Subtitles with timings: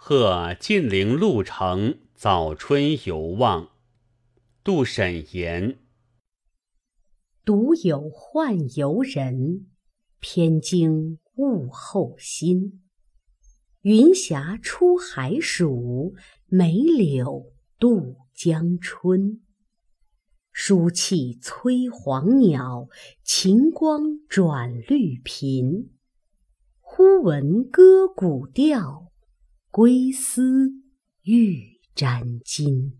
[0.00, 3.70] 贺晋陵路程，早春游望。
[4.62, 5.76] 杜审言：
[7.44, 9.66] 独有宦游人，
[10.20, 12.80] 偏惊物候心。
[13.82, 16.14] 云霞出海曙，
[16.46, 19.42] 梅柳渡江春。
[20.52, 22.88] 书气催黄鸟，
[23.24, 25.90] 晴光转绿频。
[26.80, 29.07] 忽闻歌古调，
[29.78, 30.72] 归思
[31.22, 32.94] 欲沾巾。